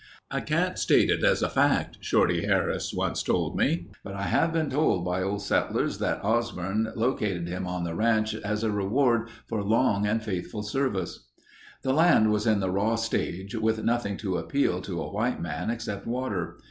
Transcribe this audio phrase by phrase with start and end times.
[0.31, 4.51] "I can't state it as a fact," Shorty Harris once told me, "but I have
[4.51, 9.29] been told by old settlers that Osborn located him on the ranch as a reward
[9.47, 11.27] for long and faithful service."
[11.83, 15.69] The land was in the raw stage, with nothing to appeal to a white man
[15.69, 16.57] except water.